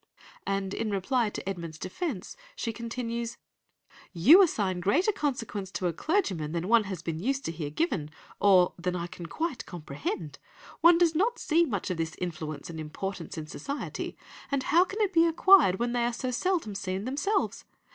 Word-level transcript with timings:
'"And 0.57 0.73
in 0.73 0.89
reply 0.89 1.29
to 1.29 1.47
Edmund's 1.47 1.77
defence, 1.77 2.35
she 2.55 2.73
continues— 2.73 3.37
"'You 4.13 4.41
assign 4.41 4.79
greater 4.79 5.11
consequence 5.11 5.69
to 5.73 5.85
a 5.85 5.93
clergyman 5.93 6.53
than 6.53 6.67
one 6.67 6.85
has 6.85 7.03
been 7.03 7.19
used 7.19 7.45
to 7.45 7.51
hear 7.51 7.69
given, 7.69 8.09
or 8.39 8.73
than 8.79 8.95
I 8.95 9.05
can 9.05 9.27
quite 9.27 9.63
comprehend. 9.67 10.39
One 10.79 10.97
does 10.97 11.13
not 11.13 11.37
see 11.37 11.65
much 11.67 11.91
of 11.91 11.97
this 11.97 12.15
influence 12.17 12.67
and 12.67 12.79
importance 12.79 13.37
in 13.37 13.45
society, 13.45 14.17
and 14.49 14.63
how 14.63 14.85
can 14.85 14.99
it 15.01 15.13
be 15.13 15.27
acquired 15.27 15.77
where 15.77 15.87
they 15.89 16.03
are 16.05 16.13
so 16.13 16.31
seldom 16.31 16.73
seen 16.73 17.05
themselves? 17.05 17.65